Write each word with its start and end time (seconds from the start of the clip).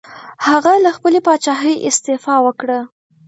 هغه 0.47 0.73
له 0.83 0.91
خپلې 0.97 1.19
پاچاهۍ 1.27 1.75
استعفا 1.87 2.35
وکړه. 2.45 2.79